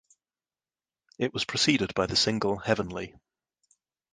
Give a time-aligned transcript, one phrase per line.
[1.19, 3.13] It was preceded by the single "Heavenly".